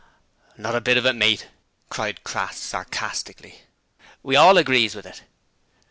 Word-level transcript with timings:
'Not 0.57 0.73
a 0.73 0.81
bit 0.81 0.97
of 0.97 1.05
it, 1.05 1.13
mate,' 1.13 1.49
cried 1.89 2.23
Crass, 2.23 2.57
sarcastically. 2.57 3.61
'We 4.23 4.35
all 4.35 4.57
agrees 4.57 4.95
with 4.95 5.05
it.' 5.05 5.21